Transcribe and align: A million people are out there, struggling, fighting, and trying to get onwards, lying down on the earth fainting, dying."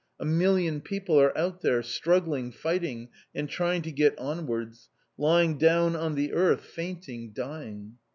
A 0.19 0.25
million 0.25 0.81
people 0.81 1.19
are 1.21 1.37
out 1.37 1.61
there, 1.61 1.83
struggling, 1.83 2.51
fighting, 2.51 3.09
and 3.35 3.47
trying 3.47 3.83
to 3.83 3.91
get 3.91 4.17
onwards, 4.17 4.89
lying 5.15 5.59
down 5.59 5.95
on 5.95 6.15
the 6.15 6.33
earth 6.33 6.65
fainting, 6.65 7.33
dying." 7.33 7.97